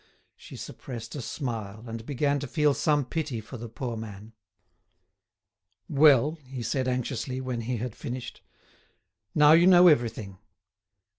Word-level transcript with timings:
She 0.35 0.55
suppressed 0.55 1.13
a 1.13 1.21
smile, 1.21 1.83
and 1.87 2.03
began 2.07 2.39
to 2.39 2.47
feel 2.47 2.73
some 2.73 3.05
pity 3.05 3.39
for 3.39 3.57
the 3.57 3.69
poor 3.69 3.95
man. 3.95 4.33
"Well," 5.87 6.39
he 6.43 6.63
said 6.63 6.87
anxiously, 6.87 7.39
when 7.39 7.61
he 7.61 7.77
had 7.77 7.95
finished, 7.95 8.41
"now 9.35 9.51
you 9.51 9.67
know 9.67 9.87
everything. 9.87 10.39